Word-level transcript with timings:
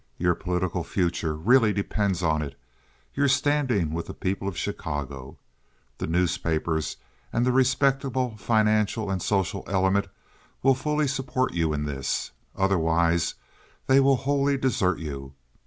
Your 0.17 0.33
political 0.33 0.83
future 0.83 1.35
really 1.35 1.71
depends 1.73 2.23
on 2.23 2.41
it—your 2.41 3.27
standing 3.27 3.93
with 3.93 4.07
the 4.07 4.15
people 4.15 4.47
of 4.47 4.57
Chicago. 4.57 5.37
The 5.99 6.07
newspapers 6.07 6.97
and 7.31 7.45
the 7.45 7.51
respectable 7.51 8.35
financial 8.35 9.11
and 9.11 9.21
social 9.21 9.63
elements 9.67 10.09
will 10.63 10.73
fully 10.73 11.07
support 11.07 11.53
you 11.53 11.71
in 11.71 11.85
this. 11.85 12.31
Otherwise 12.55 13.35
they 13.85 13.99
will 13.99 14.15
wholly 14.15 14.57
desert 14.57 14.97
you. 14.97 15.35